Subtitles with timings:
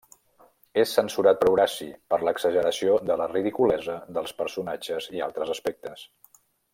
[0.83, 6.09] És censurat per Horaci per l'exageració de la ridiculesa dels personatges i altres aspectes.